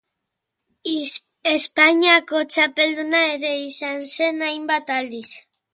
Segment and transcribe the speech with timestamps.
[1.51, 5.29] Espainiako txapelduna ere izan zen hainbat aldiz.